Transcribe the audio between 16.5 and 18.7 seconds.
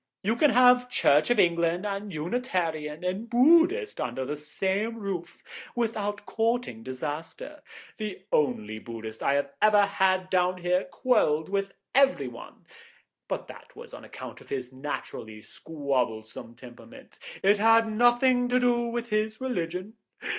temperament; it had nothing to